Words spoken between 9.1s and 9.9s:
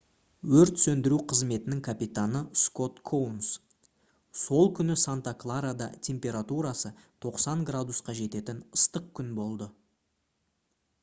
күн болды